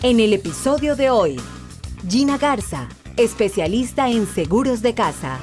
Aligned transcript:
En 0.00 0.20
el 0.20 0.32
episodio 0.32 0.94
de 0.94 1.10
hoy, 1.10 1.40
Gina 2.08 2.38
Garza, 2.38 2.88
especialista 3.16 4.08
en 4.08 4.28
seguros 4.28 4.80
de 4.80 4.94
casa. 4.94 5.40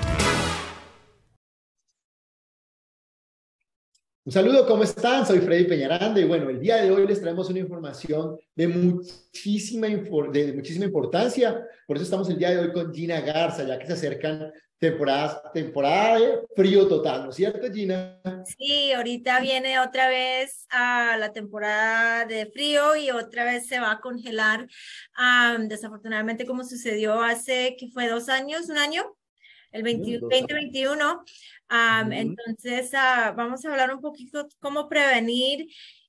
Un 4.25 4.31
saludo, 4.31 4.65
¿cómo 4.65 4.81
están? 4.81 5.23
Soy 5.23 5.37
Freddy 5.37 5.65
Peñaranda 5.65 6.19
y 6.19 6.23
bueno, 6.23 6.49
el 6.49 6.59
día 6.59 6.77
de 6.77 6.89
hoy 6.89 7.05
les 7.05 7.21
traemos 7.21 7.47
una 7.47 7.59
información 7.59 8.35
de 8.55 8.67
muchísima, 8.67 9.85
de 9.85 10.51
muchísima 10.51 10.85
importancia. 10.85 11.63
Por 11.85 11.97
eso 11.97 12.05
estamos 12.05 12.27
el 12.31 12.39
día 12.39 12.49
de 12.49 12.57
hoy 12.57 12.73
con 12.73 12.91
Gina 12.91 13.21
Garza, 13.21 13.63
ya 13.67 13.77
que 13.77 13.85
se 13.85 13.93
acercan 13.93 14.51
temporadas, 14.79 15.43
temporada 15.53 16.17
de 16.17 16.39
frío 16.55 16.87
total, 16.87 17.25
¿no 17.25 17.29
es 17.29 17.35
cierto, 17.35 17.71
Gina? 17.71 18.19
Sí, 18.57 18.93
ahorita 18.93 19.41
viene 19.41 19.77
otra 19.79 20.09
vez 20.09 20.65
a 20.71 21.17
la 21.17 21.31
temporada 21.31 22.25
de 22.25 22.47
frío 22.47 22.95
y 22.95 23.11
otra 23.11 23.43
vez 23.43 23.67
se 23.67 23.79
va 23.79 23.91
a 23.91 23.99
congelar. 23.99 24.67
desafortunadamente, 25.67 26.47
como 26.47 26.63
sucedió 26.63 27.21
hace, 27.21 27.75
que 27.77 27.89
fue 27.89 28.09
dos 28.09 28.27
años, 28.29 28.69
un 28.69 28.79
año, 28.79 29.03
el 29.75 30.19
2021. 30.21 31.23
Entonces, 32.11 32.91
ah, 32.93 33.33
vamos 33.35 33.65
a 33.65 33.71
hablar 33.71 33.93
un 33.93 34.01
poquito 34.01 34.47
cómo 34.59 34.87
prevenir 34.87 35.67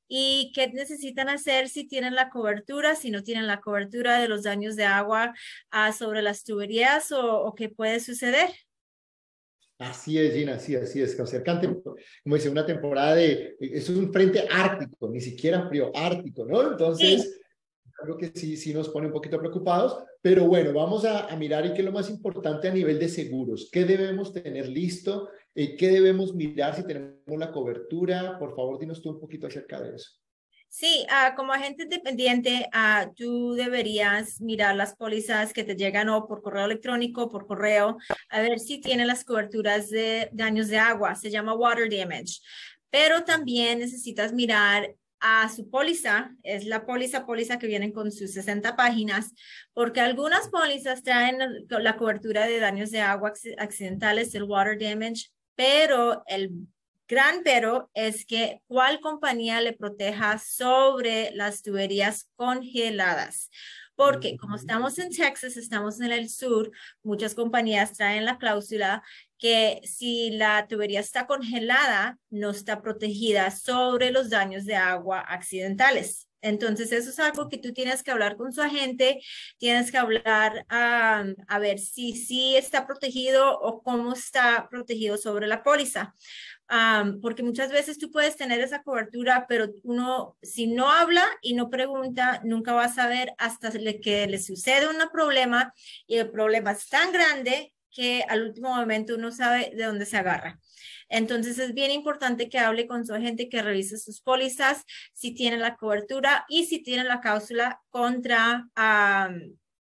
y 0.09 0.53
qué 0.55 0.69
necesitan 0.69 1.29
hacer 1.29 1.69
si 1.69 1.87
tienen 1.87 2.15
la 2.15 2.31
cobertura, 2.31 2.95
si 2.95 3.11
no 3.11 3.23
tienen 3.23 3.47
la 3.47 3.61
cobertura 3.61 4.21
de 4.21 4.29
los 4.29 4.45
daños 4.45 4.77
de 4.77 4.85
agua 4.85 5.35
ah, 5.71 5.93
sobre 5.93 6.23
las 6.23 6.45
tuberías 6.45 7.11
o, 7.13 7.53
qué 7.57 7.69
puede 7.69 8.01
suceder. 8.01 8.51
Así 9.79 10.19
es, 10.19 10.33
Gina, 10.33 10.55
así, 10.55 10.75
así 10.75 11.03
es. 11.03 11.19
Acercante, 11.19 11.69
como 11.69 12.37
dice, 12.37 12.49
una 12.49 12.65
temporada 12.65 13.15
de, 13.15 13.57
es 13.61 13.91
un 13.91 14.11
frente 14.11 14.47
ártico, 14.51 15.11
ni 15.11 15.21
siquiera 15.21 15.69
frío, 15.69 15.91
ártico, 15.95 16.47
¿no? 16.47 16.71
Entonces, 16.71 17.41
creo 18.03 18.17
que 18.17 18.33
sí, 18.39 18.57
sí 18.57 18.73
nos 18.75 18.89
pone 18.89 19.07
un 19.07 19.13
poquito 19.13 19.39
preocupados, 19.39 20.03
pero 20.23 20.47
bueno, 20.47 20.73
vamos 20.73 21.05
a, 21.05 21.27
a 21.27 21.37
mirar 21.37 21.67
y 21.67 21.73
qué 21.73 21.79
es 21.79 21.85
lo 21.85 21.93
más 21.93 22.11
importante 22.11 22.69
a 22.69 22.75
nivel 22.75 22.99
de 22.99 23.09
seguros, 23.09 23.69
qué 23.73 23.85
debemos 23.85 24.33
tener 24.33 24.69
listo 24.69 25.29
eh, 25.59 25.75
¿Qué 25.75 25.89
debemos 25.89 26.35
mirar 26.35 26.77
si 26.77 26.87
tenemos 26.87 27.39
la 27.39 27.51
cobertura? 27.51 28.39
Por 28.39 28.55
favor, 28.55 28.79
dinos 28.79 29.01
tú 29.01 29.09
un 29.09 29.19
poquito 29.19 29.47
acerca 29.47 29.81
de 29.81 29.97
eso. 29.97 30.11
Sí, 30.69 31.07
uh, 31.09 31.35
como 31.35 31.55
agente 31.55 31.85
independiente, 31.85 32.69
uh, 32.75 33.11
tú 33.15 33.55
deberías 33.55 34.39
mirar 34.43 34.77
las 34.77 34.95
pólizas 34.95 35.55
que 35.55 35.65
te 35.65 35.75
llegan 35.75 36.11
o 36.11 36.27
por 36.27 36.43
correo 36.43 36.67
electrónico 36.67 37.31
por 37.31 37.47
correo, 37.47 37.97
a 38.29 38.41
ver 38.43 38.59
si 38.59 38.83
tienen 38.83 39.07
las 39.07 39.25
coberturas 39.25 39.89
de 39.89 40.29
daños 40.33 40.69
de 40.69 40.77
agua, 40.77 41.15
se 41.15 41.31
llama 41.31 41.55
water 41.55 41.89
damage. 41.89 42.41
Pero 42.91 43.25
también 43.25 43.79
necesitas 43.79 44.35
mirar 44.35 44.95
a 45.21 45.49
su 45.49 45.71
póliza, 45.71 46.31
es 46.43 46.67
la 46.67 46.85
póliza, 46.85 47.27
póliza 47.27 47.59
que 47.59 47.67
vienen 47.67 47.93
con 47.93 48.13
sus 48.13 48.33
60 48.33 48.77
páginas, 48.77 49.33
porque 49.73 50.01
algunas 50.01 50.49
pólizas 50.49 51.03
traen 51.03 51.39
la 51.69 51.97
cobertura 51.97 52.47
de 52.47 52.61
daños 52.61 52.91
de 52.91 53.01
agua 53.01 53.33
accidentales, 53.59 54.35
el 54.35 54.45
water 54.45 54.79
damage, 54.79 55.31
pero 55.55 56.23
el 56.27 56.51
gran 57.09 57.43
pero 57.45 57.91
es 57.95 58.27
que 58.27 58.61
cuál 58.67 59.01
compañía 59.01 59.61
le 59.61 59.73
proteja 59.73 60.39
sobre 60.39 61.31
las 61.33 61.63
tuberías 61.63 62.29
congeladas. 62.35 63.51
Porque 63.97 64.37
como 64.37 64.57
estamos 64.57 64.99
en 64.99 65.11
Texas, 65.11 65.57
estamos 65.57 66.01
en 66.01 66.13
el 66.13 66.29
sur, 66.29 66.71
muchas 67.03 67.35
compañías 67.35 67.95
traen 67.95 68.25
la 68.25 68.39
cláusula 68.39 69.03
que 69.39 69.81
si 69.85 70.31
la 70.31 70.67
tubería 70.69 71.01
está 71.01 71.27
congelada, 71.27 72.19
no 72.31 72.51
está 72.51 72.83
protegida 72.83 73.51
sobre 73.51 74.11
los 74.11 74.31
daños 74.31 74.65
de 74.65 74.77
agua 74.77 75.21
accidentales. 75.21 76.29
Entonces, 76.47 76.93
eso 76.93 77.11
es 77.11 77.19
algo 77.19 77.49
que 77.49 77.59
tú 77.59 77.73
tienes 77.73 78.03
que 78.03 78.11
hablar 78.11 78.37
con 78.37 78.53
su 78.53 78.63
agente, 78.63 79.21
tienes 79.59 79.91
que 79.91 79.99
hablar 79.99 80.65
a 80.69 81.59
ver 81.61 81.79
si 81.79 82.15
sí 82.15 82.57
está 82.57 82.87
protegido 82.87 83.59
o 83.59 83.83
cómo 83.83 84.13
está 84.13 84.69
protegido 84.71 85.17
sobre 85.17 85.47
la 85.47 85.63
póliza. 85.63 86.15
porque 87.23 87.43
muchas 87.43 87.71
veces 87.71 87.99
tú 87.99 88.11
puedes 88.11 88.37
tener 88.37 88.61
esa 88.61 88.83
cobertura, 88.83 89.47
pero 89.49 89.69
uno, 89.85 90.37
si 90.43 90.67
no 90.67 90.91
habla 90.91 91.25
y 91.43 91.55
no 91.55 91.71
pregunta, 91.71 92.41
nunca 92.45 92.73
va 92.75 92.85
a 92.85 92.95
saber 92.95 93.33
hasta 93.39 93.71
que 94.03 94.27
le 94.27 94.39
sucede 94.41 94.89
un 94.89 94.97
problema 95.13 95.73
y 96.07 96.17
el 96.17 96.31
problema 96.31 96.73
es 96.73 96.89
tan 96.89 97.13
grande 97.13 97.73
que 97.91 98.25
al 98.29 98.43
último 98.43 98.75
momento 98.75 99.15
uno 99.15 99.31
sabe 99.33 99.73
de 99.75 99.85
dónde 99.85 100.07
se 100.07 100.17
agarra. 100.17 100.61
Entonces 101.09 101.59
es 101.59 101.75
bien 101.75 101.91
importante 101.91 102.49
que 102.49 102.59
hable 102.59 102.87
con 102.87 103.07
su 103.07 103.15
agente, 103.15 103.49
que 103.49 103.63
revise 103.63 103.99
sus 103.99 104.21
pólizas, 104.21 104.85
si 105.13 105.33
tiene 105.35 105.57
la 105.57 105.77
cobertura 105.77 106.45
y 106.49 106.67
si 106.67 106.83
tiene 106.83 107.05
la 107.05 107.21
cláusula 107.21 107.81
contra 107.91 108.69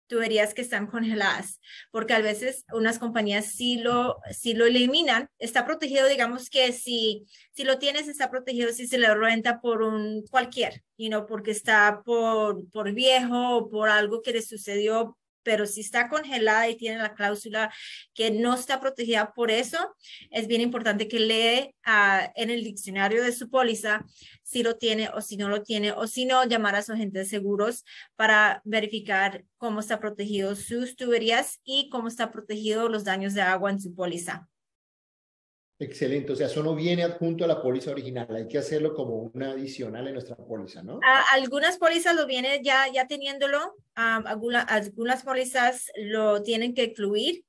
tuberías 0.07 0.53
que 0.53 0.61
están 0.61 0.87
congeladas, 0.87 1.59
porque 1.91 2.13
a 2.13 2.21
veces 2.21 2.65
unas 2.73 2.97
compañías 2.97 3.45
sí 3.45 3.77
lo, 3.77 4.17
sí 4.31 4.53
lo 4.53 4.65
eliminan, 4.65 5.29
está 5.37 5.65
protegido, 5.65 6.07
digamos 6.07 6.49
que 6.49 6.71
si, 6.71 7.25
si 7.51 7.63
lo 7.63 7.77
tienes, 7.77 8.07
está 8.07 8.31
protegido 8.31 8.71
si 8.71 8.87
se 8.87 8.97
le 8.97 9.13
renta 9.13 9.61
por 9.61 9.81
un 9.83 10.25
cualquier, 10.29 10.83
y 10.95 11.09
no 11.09 11.27
porque 11.27 11.51
está 11.51 12.01
por, 12.03 12.69
por 12.71 12.93
viejo 12.93 13.57
o 13.57 13.69
por 13.69 13.89
algo 13.89 14.21
que 14.21 14.33
le 14.33 14.41
sucedió 14.41 15.17
pero 15.47 15.65
si 15.65 15.79
está 15.79 16.09
congelada 16.09 16.67
y 16.67 16.75
tiene 16.75 16.97
la 16.97 17.13
cláusula 17.13 17.73
que 18.13 18.31
no 18.31 18.53
está 18.53 18.81
protegida 18.81 19.31
por 19.33 19.49
eso, 19.49 19.95
es 20.29 20.45
bien 20.45 20.59
importante 20.59 21.07
que 21.07 21.21
lee 21.21 21.73
en 22.35 22.49
el 22.49 22.65
diccionario 22.65 23.23
de 23.23 23.31
su 23.31 23.49
póliza 23.49 24.03
si 24.43 24.61
lo 24.61 24.75
tiene 24.75 25.07
o 25.07 25.21
si 25.21 25.37
no 25.37 25.47
lo 25.47 25.63
tiene, 25.63 25.93
o 25.93 26.05
si 26.05 26.25
no, 26.25 26.43
llamar 26.43 26.75
a 26.75 26.83
su 26.83 26.91
agente 26.91 27.19
de 27.19 27.25
seguros 27.25 27.85
para 28.17 28.61
verificar 28.65 29.45
cómo 29.55 29.79
está 29.79 30.01
protegido 30.01 30.53
sus 30.57 30.97
tuberías 30.97 31.61
y 31.63 31.87
cómo 31.87 32.09
está 32.09 32.29
protegido 32.29 32.89
los 32.89 33.05
daños 33.05 33.33
de 33.33 33.43
agua 33.43 33.71
en 33.71 33.79
su 33.79 33.95
póliza. 33.95 34.49
Excelente, 35.79 36.33
o 36.33 36.35
sea, 36.35 36.47
eso 36.47 36.63
no 36.63 36.73
viene 36.73 37.03
adjunto 37.03 37.43
a 37.43 37.47
la 37.47 37.61
póliza 37.61 37.91
original, 37.91 38.27
hay 38.35 38.47
que 38.47 38.57
hacerlo 38.57 38.95
como 38.95 39.31
una 39.33 39.51
adicional 39.51 40.07
en 40.07 40.13
nuestra 40.13 40.35
póliza, 40.35 40.81
¿no? 40.81 40.99
algunas 41.31 41.77
pólizas 41.77 42.15
lo 42.15 42.25
vienen 42.25 42.63
ya, 42.63 42.91
ya 42.91 43.07
teniéndolo, 43.07 43.75
algunas, 43.93 44.65
algunas 44.69 45.21
pólizas 45.21 45.91
lo 45.95 46.41
tienen 46.41 46.73
que 46.73 46.85
incluir, 46.85 47.43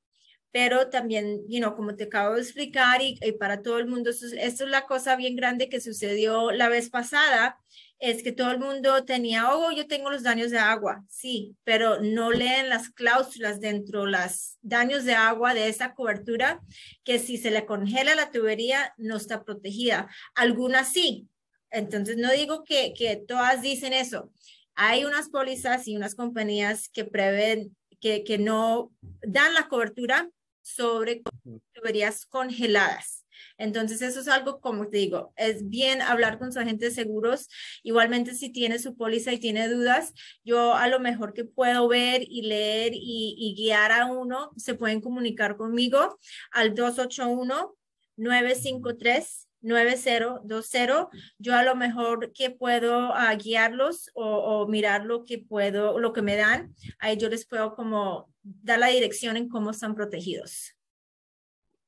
pero 0.50 0.88
también, 0.88 1.42
you 1.48 1.60
know, 1.60 1.74
como 1.74 1.94
te 1.94 2.04
acabo 2.04 2.34
de 2.34 2.40
explicar 2.40 3.00
y, 3.02 3.18
para 3.32 3.62
todo 3.62 3.78
el 3.78 3.86
mundo, 3.86 4.10
esto, 4.10 4.26
esto, 4.26 4.64
es 4.64 4.70
la 4.70 4.86
cosa 4.86 5.16
bien 5.16 5.36
grande 5.36 5.68
que 5.68 5.80
sucedió 5.80 6.50
la 6.50 6.68
vez 6.68 6.90
pasada, 6.90 7.58
es 7.98 8.22
que 8.22 8.32
todo 8.32 8.50
el 8.52 8.58
mundo 8.58 9.04
tenía, 9.04 9.52
oh, 9.52 9.72
yo 9.72 9.86
tengo 9.88 10.10
los 10.10 10.22
daños 10.22 10.50
de 10.50 10.58
agua, 10.58 11.04
sí, 11.08 11.56
pero 11.64 12.00
no 12.00 12.30
leen 12.30 12.68
las 12.68 12.90
cláusulas 12.90 13.60
dentro 13.60 14.06
los 14.06 14.56
daños 14.62 15.04
de 15.04 15.14
agua 15.14 15.52
de 15.52 15.68
esa 15.68 15.94
cobertura, 15.94 16.60
que 17.04 17.18
si 17.18 17.36
se 17.36 17.50
le 17.50 17.66
congela 17.66 18.14
la 18.14 18.30
tubería 18.30 18.94
no 18.96 19.16
está 19.16 19.44
protegida. 19.44 20.08
Algunas 20.34 20.92
sí. 20.92 21.28
Entonces, 21.70 22.16
no 22.16 22.32
digo 22.32 22.64
que, 22.64 22.94
que 22.96 23.16
todas 23.16 23.60
dicen 23.60 23.92
eso. 23.92 24.32
Hay 24.74 25.04
unas 25.04 25.28
pólizas 25.28 25.86
y 25.86 25.96
unas 25.96 26.14
compañías 26.14 26.88
que 26.88 27.04
prevén, 27.04 27.76
que, 28.00 28.24
que 28.24 28.38
no 28.38 28.92
dan 29.22 29.52
la 29.54 29.68
cobertura 29.68 30.30
sobre 30.62 31.22
tuberías 31.72 32.26
congeladas. 32.26 33.24
Entonces, 33.56 34.02
eso 34.02 34.20
es 34.20 34.28
algo, 34.28 34.60
como 34.60 34.88
te 34.88 34.98
digo, 34.98 35.32
es 35.36 35.68
bien 35.68 36.02
hablar 36.02 36.38
con 36.38 36.52
su 36.52 36.58
agente 36.60 36.86
de 36.86 36.90
seguros. 36.90 37.48
Igualmente, 37.82 38.34
si 38.34 38.50
tiene 38.50 38.78
su 38.78 38.96
póliza 38.96 39.32
y 39.32 39.38
tiene 39.38 39.68
dudas, 39.68 40.12
yo 40.44 40.74
a 40.74 40.88
lo 40.88 41.00
mejor 41.00 41.34
que 41.34 41.44
puedo 41.44 41.88
ver 41.88 42.22
y 42.22 42.42
leer 42.42 42.92
y, 42.94 43.54
guiar 43.56 43.92
a 43.92 44.06
uno, 44.06 44.52
se 44.56 44.74
pueden 44.74 45.00
comunicar 45.00 45.56
conmigo 45.56 46.18
al 46.52 46.74
281 46.74 47.74
953 48.16 49.47
9020, 49.60 51.08
yo 51.38 51.54
a 51.54 51.62
lo 51.62 51.74
mejor 51.74 52.32
que 52.32 52.50
puedo 52.50 53.14
ah, 53.14 53.34
guiarlos 53.34 54.10
o, 54.14 54.24
o, 54.24 54.68
mirar 54.68 55.04
lo 55.04 55.24
que 55.24 55.38
puedo, 55.38 55.98
lo 55.98 56.12
que 56.12 56.22
me 56.22 56.36
dan, 56.36 56.74
ahí 56.98 57.16
yo 57.16 57.28
les 57.28 57.46
puedo 57.46 57.74
como 57.74 58.32
dar 58.42 58.78
la 58.78 58.88
dirección 58.88 59.36
en 59.36 59.48
cómo 59.48 59.70
están 59.70 59.94
protegidos. 59.94 60.74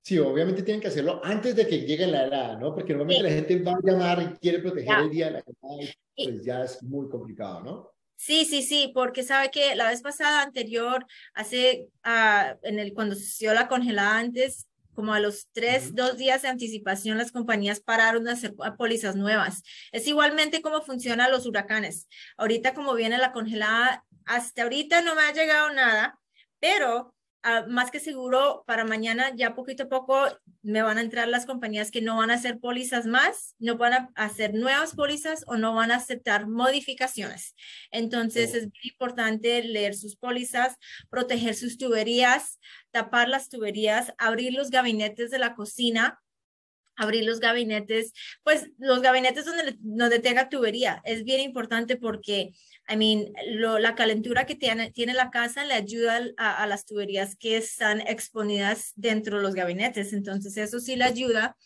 Sí, 0.03 0.19
obviamente 0.19 0.63
tienen 0.63 0.81
que 0.81 0.89
hacerlo 0.89 1.21
antes 1.23 1.55
de 1.55 1.67
que 1.67 1.83
llegue 1.83 2.07
la 2.07 2.27
edad, 2.27 2.59
¿no? 2.59 2.75
Porque 2.75 2.95
normalmente 2.95 3.23
la 3.23 3.35
gente 3.35 3.63
va 3.63 3.73
a 3.73 3.81
llamar 3.83 4.23
y 4.23 4.39
quiere 4.39 4.59
proteger 4.61 4.99
el 4.99 5.11
día 5.11 5.27
de 5.27 5.33
la 5.33 5.39
edad, 5.39 5.95
pues 6.17 6.45
ya 6.45 6.65
es 6.65 6.83
muy 6.83 7.09
complicado, 7.09 7.61
¿no? 7.63 7.91
Sí, 8.17 8.45
sí, 8.45 8.63
sí, 8.63 8.91
porque 8.95 9.23
sabe 9.23 9.51
que 9.51 9.75
la 9.77 9.89
vez 9.89 10.03
pasada 10.03 10.43
anterior, 10.43 11.07
hace, 11.33 11.89
uh, 12.05 12.57
en 12.63 12.79
el, 12.79 12.93
cuando 12.93 13.15
sucedió 13.15 13.55
la 13.55 13.69
congelada 13.69 14.19
antes, 14.19 14.67
como 15.01 15.15
a 15.15 15.21
los 15.21 15.49
tres, 15.53 15.95
dos 15.95 16.19
días 16.19 16.43
de 16.43 16.49
anticipación, 16.49 17.17
las 17.17 17.33
compañías 17.33 17.81
pararon 17.81 18.25
de 18.25 18.33
hacer 18.33 18.55
pólizas 18.77 19.17
nuevas. 19.17 19.63
Es 19.93 20.07
igualmente 20.07 20.61
como 20.61 20.83
funcionan 20.83 21.31
los 21.31 21.47
huracanes. 21.47 22.07
Ahorita 22.37 22.75
como 22.75 22.93
viene 22.93 23.17
la 23.17 23.33
congelada, 23.33 24.05
hasta 24.27 24.65
ahorita 24.65 25.01
no 25.01 25.15
me 25.15 25.23
ha 25.23 25.33
llegado 25.33 25.73
nada, 25.73 26.21
pero 26.59 27.15
Ah, 27.43 27.65
más 27.67 27.91
que 27.91 28.01
seguro 28.01 28.65
para 28.67 28.85
mañana 28.85 29.35
ya 29.35 29.55
poquito 29.55 29.85
a 29.85 29.89
poco 29.89 30.27
me 30.63 30.83
van 30.83 30.99
a 30.99 31.01
entrar 31.01 31.27
las 31.27 31.47
compañías 31.47 31.91
que 31.91 32.03
no 32.03 32.19
van 32.19 32.31
a 32.31 32.35
hacer 32.35 32.59
pólizas 32.59 33.07
más, 33.07 33.55
no 33.59 33.79
van 33.79 33.95
a 33.95 34.11
hacer 34.15 34.53
nuevas 34.53 34.95
pólizas 34.95 35.45
o 35.47 35.57
no 35.57 35.75
van 35.75 35.91
a 35.91 35.97
aceptar 35.97 36.47
modificaciones. 36.49 37.55
Entonces 37.93 38.55
es 38.55 38.65
muy 38.65 38.91
importante 38.91 39.63
leer 39.63 39.95
sus 39.95 40.17
pólizas, 40.17 40.77
proteger 41.09 41.55
sus 41.55 41.79
tuberías, 41.79 42.61
tapar 42.91 43.31
las 43.31 43.49
tuberías, 43.49 44.13
abrir 44.19 44.53
los 44.53 44.71
gabinetes 44.71 45.31
de 45.31 45.39
la 45.39 45.55
cocina 45.55 46.21
abrir 47.01 47.25
los 47.25 47.41
gabinetes, 47.41 48.13
pues 48.43 48.71
los 48.79 49.01
gabinetes 49.03 49.45
donde, 49.45 49.77
donde 49.79 50.19
tenga 50.19 50.49
tubería. 50.49 51.01
Es 51.05 51.25
bien 51.25 51.41
importante 51.41 51.97
porque 51.97 52.53
I 52.91 52.97
mean, 52.97 53.33
la 53.45 53.95
calentura 53.95 54.47
que 54.47 54.57
tiene, 54.57 54.91
tiene 54.91 55.15
la 55.15 55.31
casa 55.31 55.65
le 55.65 55.75
ayuda 55.75 56.21
a, 56.37 56.67
las 56.67 56.87
tuberías 56.87 57.37
que 57.37 57.57
están 57.57 58.01
exponidas 58.01 58.93
dentro 58.97 59.37
de 59.37 59.45
los 59.45 59.55
gabinetes. 59.55 60.13
Entonces, 60.13 60.57
eso 60.57 60.81
sí 60.81 60.97
le 60.97 61.05
ayuda 61.05 61.57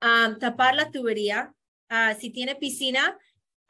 a 0.00 0.36
tapar 0.38 0.74
la 0.74 0.90
tubería. 0.90 1.54
Ah, 1.88 2.14
si 2.18 2.28
tiene 2.30 2.56
piscina, 2.56 3.16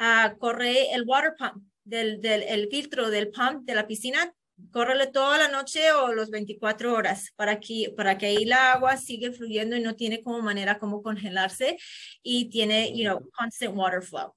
uh, 0.00 0.36
corre 0.38 0.92
el 0.94 1.04
water 1.06 1.34
pump, 1.38 1.62
del, 1.84 2.20
del 2.20 2.42
el 2.42 2.68
filtro 2.68 3.08
del 3.08 3.30
pump 3.30 3.64
de 3.64 3.74
la 3.76 3.86
piscina, 3.86 4.34
córrele 4.70 5.06
toda 5.08 5.38
la 5.38 5.48
noche 5.48 5.92
o 5.92 6.12
los 6.12 6.30
24 6.30 6.94
horas 6.94 7.32
para 7.36 7.60
que, 7.60 7.92
para 7.96 8.18
que 8.18 8.26
ahí 8.26 8.44
la 8.44 8.72
agua 8.72 8.96
sigue 8.96 9.32
fluyendo 9.32 9.76
y 9.76 9.80
no 9.80 9.96
tiene 9.96 10.22
como 10.22 10.40
manera 10.40 10.78
como 10.78 11.02
congelarse 11.02 11.78
y 12.22 12.48
tiene, 12.50 12.96
you 12.96 13.04
know, 13.04 13.28
constant 13.32 13.76
water 13.76 14.02
flow. 14.02 14.34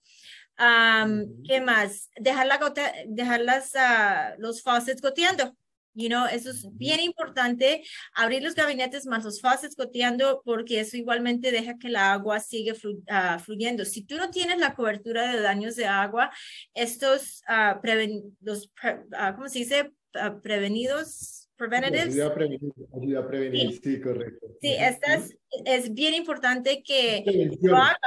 ¿Qué 1.46 1.62
más? 1.62 2.10
Dejar, 2.18 2.48
la 2.48 2.58
gota, 2.58 2.92
dejar 3.08 3.42
las, 3.42 3.74
uh, 3.76 4.40
los 4.40 4.62
faucets 4.62 5.02
goteando. 5.02 5.56
You 5.96 6.08
know, 6.08 6.28
eso 6.28 6.52
es 6.52 6.66
bien 6.78 7.00
importante, 7.00 7.84
abrir 8.14 8.44
los 8.44 8.56
gabinetes 8.56 9.06
más 9.06 9.24
los 9.26 9.42
faucets 9.42 9.76
goteando 9.76 10.42
porque 10.46 10.80
eso 10.80 10.96
igualmente 10.96 11.52
deja 11.52 11.78
que 11.78 11.90
la 11.90 12.14
agua 12.14 12.40
sigue 12.40 12.74
uh, 12.74 13.40
fluyendo. 13.40 13.86
Si 13.86 14.04
tú 14.04 14.18
no 14.18 14.30
tienes 14.30 14.60
la 14.60 14.76
cobertura 14.76 15.32
de 15.32 15.42
daños 15.42 15.76
de 15.76 15.88
agua, 15.88 16.30
estos, 16.74 17.42
uh, 17.50 17.82
preven 17.82 18.38
los, 18.42 18.72
¿cómo 19.36 19.50
se 19.50 19.60
dice? 19.60 19.92
Prevenidos, 20.42 21.50
preventives. 21.56 22.08
Ayuda 22.08 22.28
a 22.28 22.34
prevenir, 22.34 22.74
ayuda 22.96 23.20
a 23.20 23.28
prevenir, 23.28 23.80
sí, 23.82 24.02
correcto. 24.02 24.48
Sí, 24.62 24.76
estas 24.80 25.34
es 25.66 25.94
bien 25.94 26.14
importante 26.14 26.84
que 26.84 27.24
lo 27.62 27.76
haga 27.76 27.98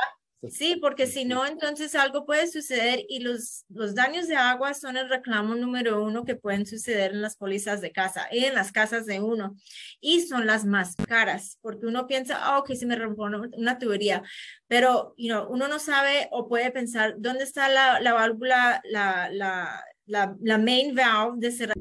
Sí, 0.51 0.77
porque 0.81 1.07
si 1.07 1.25
no, 1.25 1.47
entonces 1.47 1.95
algo 1.95 2.27
puede 2.27 2.49
suceder 2.49 3.05
y 3.09 3.21
los, 3.21 3.65
los 3.69 3.95
daños 3.95 4.27
de 4.27 4.35
agua 4.35 4.75
son 4.75 4.97
el 4.97 5.09
reclamo 5.09 5.55
número 5.55 6.03
uno 6.03 6.25
que 6.25 6.35
pueden 6.35 6.67
suceder 6.67 7.13
en 7.13 7.23
las 7.23 7.37
pólizas 7.37 7.81
de 7.81 7.93
casa 7.93 8.27
y 8.33 8.45
en 8.45 8.55
las 8.55 8.73
casas 8.73 9.07
de 9.07 9.21
uno. 9.21 9.55
Y 10.01 10.23
son 10.23 10.47
las 10.47 10.65
más 10.65 10.97
caras, 10.97 11.59
porque 11.61 11.87
uno 11.87 12.09
piensa, 12.09 12.59
oh, 12.59 12.65
que 12.65 12.75
se 12.75 12.87
me 12.87 12.97
rompió 12.97 13.27
una 13.57 13.79
tubería, 13.79 14.23
pero 14.67 15.15
you 15.17 15.29
know, 15.29 15.47
uno 15.49 15.69
no 15.69 15.79
sabe 15.79 16.27
o 16.33 16.49
puede 16.49 16.73
pensar, 16.73 17.15
¿dónde 17.19 17.45
está 17.45 17.69
la, 17.69 18.01
la 18.01 18.13
válvula, 18.13 18.81
la, 18.85 19.31
la, 19.31 19.85
la, 20.07 20.37
la 20.41 20.59
main 20.59 20.95
valve 20.95 21.39
de 21.39 21.51
cerrar? 21.53 21.77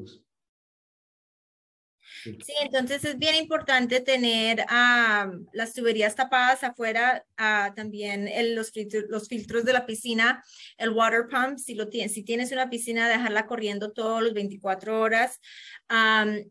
Sí, 2.22 2.54
entonces 2.60 3.04
es 3.04 3.18
bien 3.18 3.34
importante 3.34 4.00
tener 4.00 4.64
ah, 4.68 5.28
las 5.52 5.72
tuberías 5.72 6.14
tapadas 6.14 6.62
afuera, 6.62 7.24
ah, 7.36 7.72
también 7.74 8.28
los, 8.54 8.70
filtros, 8.70 9.04
los 9.08 9.28
filtros 9.28 9.64
de 9.64 9.72
la 9.72 9.86
piscina, 9.86 10.44
el 10.76 10.90
water 10.90 11.26
pump, 11.28 11.58
si, 11.58 11.74
lo 11.74 11.88
tienes, 11.88 12.14
si 12.14 12.22
tienes 12.22 12.52
una 12.52 12.70
piscina, 12.70 13.08
dejarla 13.08 13.46
corriendo 13.46 13.92
todos 13.92 14.22
los 14.22 14.34
24 14.34 15.00
horas. 15.00 15.40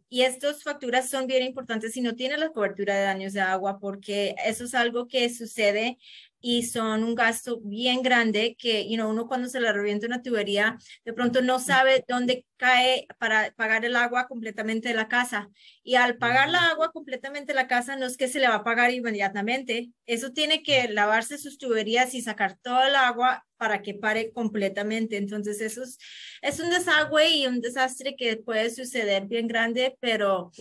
y 0.10 0.22
estas 0.24 0.64
facturas 0.64 1.10
son 1.10 1.26
bien 1.28 1.44
importantes 1.44 1.94
si 1.94 2.02
no 2.02 2.16
tienes 2.16 2.40
la 2.40 2.50
cobertura 2.50 2.96
de 2.96 3.04
daños 3.04 3.34
de 3.34 3.42
agua, 3.42 3.80
porque 3.80 4.36
eso 4.46 4.66
es 4.66 4.76
algo 4.76 5.08
que 5.08 5.30
sucede 5.30 5.98
y 6.42 6.64
son 6.64 7.04
un 7.04 7.16
gasto 7.16 7.60
bien 7.64 8.02
grande 8.02 8.56
que 8.60 8.90
you 8.90 8.96
know, 8.96 9.10
uno 9.10 9.28
cuando 9.28 9.48
se 9.48 9.62
le 9.62 9.72
revienta 9.72 10.08
una 10.08 10.22
tubería, 10.22 10.78
de 11.06 11.14
pronto 11.14 11.42
no 11.42 11.60
sabe 11.60 12.04
dónde 12.08 12.46
cae 12.58 13.08
para 13.18 13.52
pagar 13.56 13.86
el 13.86 13.96
agua 13.96 14.28
completamente 14.28 14.90
de 14.90 14.94
la 14.94 15.08
casa. 15.08 15.50
Y 15.84 15.96
al 15.96 16.18
pagar 16.18 16.50
la 16.50 16.70
agua 16.70 16.92
completamente 16.92 17.54
de 17.54 17.56
la 17.56 17.68
casa, 17.68 17.96
no 17.96 18.06
es 18.06 18.18
que 18.18 18.28
se 18.28 18.40
le 18.40 18.48
va 18.48 18.56
a 18.56 18.64
pagar 18.64 18.92
inmediatamente. 18.92 19.90
Eso 20.06 20.32
tiene 20.32 20.62
que 20.62 20.88
lavarse 20.88 21.40
sus 21.40 21.58
tuberías 21.58 22.14
y 22.14 22.22
sacar 22.22 22.58
todo 22.62 22.84
el 22.84 22.96
agua 22.96 23.44
para 23.58 23.82
que 23.82 23.96
pare 23.96 24.32
completamente. 24.32 25.18
Entonces, 25.18 25.60
eso 25.60 25.84
es, 25.84 25.98
es 26.42 26.60
un 26.60 26.70
desagüe 26.70 27.30
y 27.30 27.48
un 27.48 27.62
desastre 27.62 28.16
que 28.16 28.38
puede 28.38 28.70
suceder 28.70 29.26
bien 29.26 29.48
grande, 29.48 29.98
pero 30.00 30.52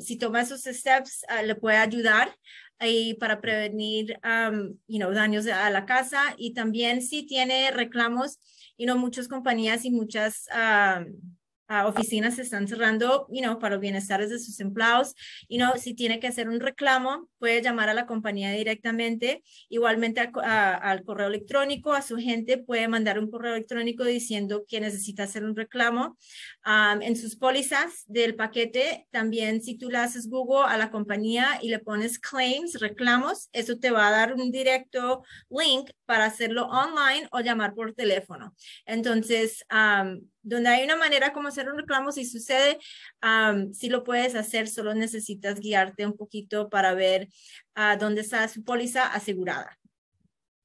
si 0.00 0.16
toma 0.18 0.42
esos 0.42 0.62
steps, 0.64 1.24
ah, 1.28 1.42
le 1.42 1.54
puede 1.54 1.78
ayudar 1.78 2.34
y 2.80 3.14
para 3.14 3.40
prevenir 3.40 4.18
um, 4.24 4.76
you 4.86 4.98
know, 4.98 5.12
daños 5.12 5.46
a 5.46 5.70
la 5.70 5.86
casa. 5.86 6.34
Y 6.36 6.54
también 6.54 7.02
si 7.02 7.24
tiene 7.24 7.70
reclamos, 7.70 8.38
you 8.76 8.86
know, 8.86 8.98
muchas 8.98 9.28
compañías 9.28 9.84
y 9.84 9.90
muchas 9.90 10.46
oficinas 11.86 12.36
se 12.36 12.42
están 12.42 12.68
cerrando, 12.68 13.26
you 13.30 13.42
know, 13.42 13.58
para 13.58 13.74
los 13.74 13.80
bienestares 13.82 14.30
de 14.30 14.38
sus 14.38 14.60
empleados. 14.60 15.14
Y 15.48 15.58
no, 15.58 15.76
si 15.76 15.94
tiene 15.94 16.20
que 16.20 16.26
hacer 16.26 16.48
un 16.48 16.60
reclamo, 16.60 17.28
puede 17.38 17.62
llamar 17.62 17.88
a 17.88 17.94
la 17.94 18.06
compañía 18.06 18.52
directamente. 18.52 19.42
Igualmente 19.68 20.20
al 20.20 21.02
correo 21.02 21.28
electrónico, 21.28 21.92
a 21.92 22.02
su 22.02 22.16
gente 22.16 22.58
puede 22.58 22.88
mandar 22.88 23.18
un 23.18 23.30
correo 23.30 23.54
electrónico 23.54 24.04
diciendo 24.04 24.64
que 24.68 24.80
necesita 24.80 25.24
hacer 25.24 25.44
un 25.44 25.56
reclamo. 25.56 26.16
en 27.00 27.16
sus 27.16 27.36
pólizas 27.36 28.04
del 28.06 28.34
paquete, 28.34 29.06
también 29.10 29.62
si 29.62 29.76
tú 29.76 29.90
le 29.90 29.98
haces 29.98 30.28
Google 30.28 30.66
a 30.66 30.76
la 30.76 30.90
compañía 30.90 31.58
y 31.62 31.68
le 31.68 31.78
pones 31.78 32.18
claims, 32.18 32.80
reclamos, 32.80 33.48
eso 33.52 33.78
te 33.78 33.90
va 33.90 34.08
a 34.08 34.10
dar 34.10 34.34
un 34.34 34.50
directo 34.50 35.22
link 35.50 35.90
para 36.06 36.24
hacerlo 36.24 36.66
online 36.66 37.28
o 37.32 37.40
llamar 37.40 37.74
por 37.74 37.92
teléfono. 37.92 38.54
Entonces, 38.86 39.64
donde 40.42 40.68
hay 40.68 40.84
una 40.84 40.96
manera 40.96 41.32
como 41.32 41.48
hacer 41.48 41.68
un 41.68 41.78
reclamo, 41.78 42.12
si 42.12 42.24
sucede, 42.24 42.78
si 43.72 43.88
lo 43.88 44.04
puedes 44.04 44.34
hacer, 44.34 44.68
solo 44.68 44.94
necesitas 44.94 45.60
guiarte 45.60 46.06
un 46.06 46.16
poquito 46.16 46.70
para 46.70 46.94
ver 46.94 47.28
uh, 47.76 47.98
dónde 47.98 48.22
está 48.22 48.46
su 48.48 48.64
póliza 48.64 49.12
asegurada. 49.12 49.78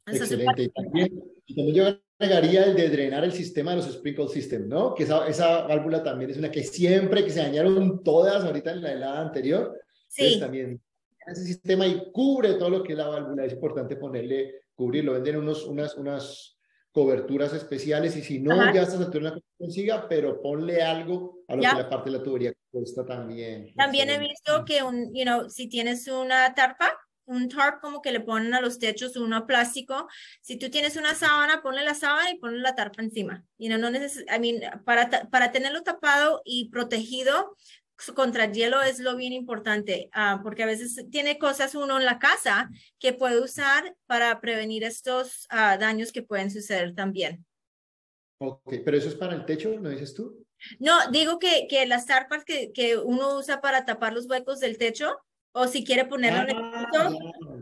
Excelente. 0.06 0.64
Y 0.64 0.70
también, 0.70 1.74
yo 1.74 2.00
agregaría 2.20 2.66
el 2.66 2.76
de 2.76 2.90
drenar 2.90 3.24
el 3.24 3.34
sistema 3.34 3.72
de 3.72 3.78
los 3.78 3.92
sprinkle 3.92 4.28
system, 4.28 4.68
¿no? 4.68 4.94
Que 4.94 5.04
esa, 5.04 5.28
esa 5.28 5.64
válvula 5.64 6.04
también 6.04 6.32
es 6.32 6.38
una 6.38 6.52
que 6.52 6.64
siempre 6.64 7.24
que 7.24 7.32
se 7.32 7.40
dañaron 7.40 8.04
todas 8.04 8.44
ahorita 8.44 8.72
en 8.72 8.82
la 8.82 8.94
helada 8.94 9.22
anterior, 9.22 9.80
sí. 10.08 10.40
también 10.40 10.82
ese 11.28 11.44
sistema 11.44 11.86
y 11.88 12.12
cubre 12.12 12.56
todo 12.56 12.70
lo 12.70 12.84
que 12.84 12.94
es 12.94 12.98
la 12.98 13.08
válvula. 13.08 13.46
Es 13.46 13.54
importante 13.54 13.96
ponerle, 13.96 14.64
cubrirlo. 14.82 15.14
Venden 15.14 15.38
unos, 15.38 15.66
unas, 15.66 15.96
unas 15.96 16.58
coberturas 16.92 17.54
especiales 17.54 18.16
y 18.18 18.24
si 18.24 18.40
no, 18.40 18.74
ya 18.74 18.82
estás 18.82 19.00
a 19.00 19.20
la 19.20 19.40
consiga, 19.58 20.10
pero 20.10 20.42
ponle 20.42 20.82
algo 20.82 21.44
a 21.48 21.56
lo 21.56 21.62
que 21.62 21.68
la 21.68 21.90
parte 21.90 22.10
de 22.10 22.18
la 22.18 22.24
tubería 22.24 22.54
cuesta 22.72 23.06
también. 23.06 23.74
También 23.76 24.10
he 24.10 24.18
visto 24.18 24.66
que 24.66 24.82
un, 24.82 25.14
you 25.14 25.24
know, 25.24 25.50
si 25.50 25.70
tienes 25.70 26.08
una 26.08 26.54
tarpa, 26.56 26.98
un 27.26 27.48
tarp 27.48 27.80
como 27.80 28.02
que 28.02 28.12
le 28.12 28.22
ponen 28.22 28.56
a 28.56 28.60
los 28.60 28.80
techos 28.80 29.16
uno 29.16 29.46
plástico. 29.46 30.08
Si 30.42 30.58
tú 30.58 30.70
tienes 30.70 30.98
una 30.98 31.14
sábana, 31.14 31.62
ponle 31.62 31.84
la 31.84 31.94
sábana 31.94 32.32
y 32.32 32.40
ponle 32.40 32.60
la 32.60 32.76
tarpa 32.76 33.04
encima. 33.04 33.46
Y 33.58 33.70
no, 33.70 33.78
no 33.78 33.92
neces 33.92 34.26
I 34.28 34.40
mean, 34.40 34.84
para, 34.84 35.10
para 35.30 35.52
tenerlo 35.52 35.84
tapado 35.84 36.42
y 36.44 36.70
protegido, 36.70 37.56
contra 38.16 38.46
el 38.46 38.54
hielo 38.54 38.82
es 38.82 39.00
lo 39.00 39.16
bien 39.16 39.34
importante, 39.34 40.10
ah, 40.14 40.40
porque 40.44 40.64
a 40.64 40.66
veces 40.66 41.06
tiene 41.12 41.38
cosas 41.38 41.76
uno 41.76 42.00
en 42.00 42.06
la 42.06 42.20
casa 42.20 42.70
que 43.00 43.14
puede 43.14 43.40
usar 43.40 43.96
para 44.08 44.40
prevenir 44.42 44.84
estos 44.84 45.46
ah, 45.50 45.78
daños 45.78 46.12
que 46.12 46.24
pueden 46.24 46.50
suceder 46.50 46.96
también. 46.96 47.46
Ok, 48.40 48.76
pero 48.84 48.98
eso 48.98 49.10
es 49.10 49.16
para 49.16 49.36
el 49.36 49.46
techo, 49.46 49.80
¿no 49.80 49.90
dices 49.90 50.14
tú? 50.14 50.44
No, 50.80 51.12
digo 51.12 51.40
que, 51.40 51.68
que 51.70 51.86
las 51.86 52.06
tarpas 52.06 52.44
que, 52.44 52.72
que 52.72 52.98
uno 52.98 53.38
usa 53.38 53.62
para 53.62 53.86
tapar 53.86 54.14
los 54.14 54.28
huecos 54.28 54.60
del 54.60 54.78
techo, 54.78 55.18
o 55.54 55.68
si 55.68 55.84
quiere 55.84 56.06
ponerlo 56.06 56.42
en 56.42 56.50
el 56.50 56.58
ah, 56.58 56.88
techo, 56.92 57.20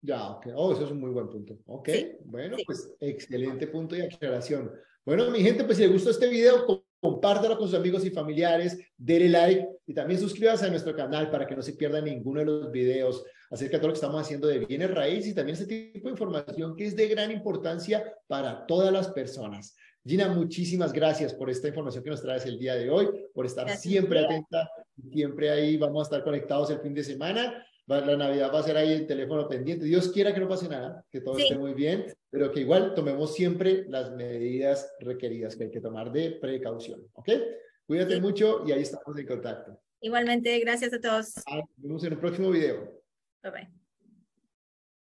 Ya, 0.00 0.30
ok. 0.30 0.46
Oh, 0.54 0.72
eso 0.72 0.84
es 0.84 0.90
un 0.90 1.00
muy 1.00 1.10
buen 1.10 1.28
punto. 1.28 1.58
Ok, 1.66 1.88
bueno, 2.24 2.56
pues 2.64 2.90
excelente 3.00 3.66
punto 3.66 3.96
y 3.96 4.02
aclaración. 4.02 4.72
Bueno, 5.04 5.30
mi 5.30 5.40
gente, 5.42 5.64
pues 5.64 5.76
si 5.76 5.82
les 5.82 5.92
gustó 5.92 6.10
este 6.10 6.28
video, 6.28 6.64
compártelo 7.06 7.56
con 7.56 7.68
sus 7.68 7.78
amigos 7.78 8.04
y 8.04 8.10
familiares, 8.10 8.78
denle 8.96 9.28
like 9.28 9.68
y 9.86 9.94
también 9.94 10.18
suscríbase 10.18 10.66
a 10.66 10.70
nuestro 10.70 10.94
canal 10.96 11.30
para 11.30 11.46
que 11.46 11.54
no 11.54 11.62
se 11.62 11.74
pierda 11.74 12.00
ninguno 12.00 12.40
de 12.40 12.46
los 12.46 12.72
videos 12.72 13.24
acerca 13.48 13.76
de 13.76 13.78
todo 13.78 13.88
lo 13.88 13.94
que 13.94 13.98
estamos 13.98 14.20
haciendo 14.20 14.48
de 14.48 14.58
bienes 14.58 14.92
raíz 14.92 15.26
y 15.26 15.34
también 15.34 15.54
ese 15.54 15.66
tipo 15.66 16.08
de 16.08 16.12
información 16.12 16.74
que 16.74 16.86
es 16.86 16.96
de 16.96 17.06
gran 17.06 17.30
importancia 17.30 18.12
para 18.26 18.66
todas 18.66 18.92
las 18.92 19.08
personas. 19.08 19.76
Gina, 20.04 20.28
muchísimas 20.28 20.92
gracias 20.92 21.32
por 21.32 21.48
esta 21.48 21.68
información 21.68 22.02
que 22.02 22.10
nos 22.10 22.22
traes 22.22 22.44
el 22.44 22.58
día 22.58 22.74
de 22.74 22.90
hoy, 22.90 23.08
por 23.32 23.46
estar 23.46 23.68
siempre 23.76 24.24
atenta, 24.24 24.68
siempre 25.12 25.50
ahí 25.50 25.76
vamos 25.76 26.00
a 26.00 26.02
estar 26.04 26.24
conectados 26.24 26.70
el 26.70 26.80
fin 26.80 26.92
de 26.92 27.04
semana 27.04 27.64
la 27.86 28.16
Navidad 28.16 28.52
va 28.52 28.60
a 28.60 28.62
ser 28.64 28.76
ahí 28.76 28.92
el 28.92 29.06
teléfono 29.06 29.48
pendiente. 29.48 29.84
Dios 29.84 30.10
quiera 30.10 30.34
que 30.34 30.40
no 30.40 30.48
pase 30.48 30.68
nada, 30.68 31.04
que 31.10 31.20
todo 31.20 31.38
esté 31.38 31.56
muy 31.56 31.72
bien, 31.72 32.06
pero 32.30 32.50
que 32.50 32.60
igual 32.60 32.94
tomemos 32.94 33.34
siempre 33.34 33.84
las 33.88 34.12
medidas 34.12 34.92
requeridas 35.00 35.56
que 35.56 35.64
hay 35.64 35.70
que 35.70 35.80
tomar 35.80 36.10
de 36.10 36.32
precaución. 36.32 37.06
¿Ok? 37.12 37.28
Cuídate 37.86 38.20
mucho 38.20 38.64
y 38.66 38.72
ahí 38.72 38.82
estamos 38.82 39.16
en 39.16 39.26
contacto. 39.26 39.80
Igualmente, 40.00 40.58
gracias 40.58 40.92
a 40.92 41.00
todos. 41.00 41.36
Nos 41.36 41.64
vemos 41.76 42.04
en 42.04 42.12
el 42.12 42.18
próximo 42.18 42.50
video. 42.50 43.02
Bye 43.42 43.52
bye. 43.52 43.85